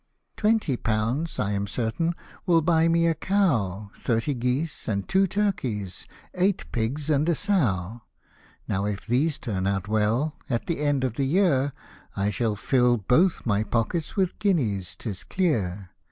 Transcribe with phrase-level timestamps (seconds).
[0.35, 2.15] "Twenty pounds, I am certain,
[2.47, 8.01] will buy me a cow, Thirty geese, and two turkeys eight pigs and a sow;
[8.67, 11.71] Now if these turn out well, at the end of the year,
[12.17, 15.91] I shall fill both my pockets with guineas 'tis clear.